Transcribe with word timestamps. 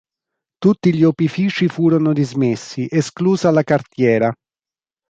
Tutti 0.57 0.95
gli 0.95 1.03
opifici 1.03 1.67
furono 1.67 2.11
dismessi, 2.11 2.87
esclusa 2.89 3.51
la 3.51 3.61
cartiera. 3.61 4.33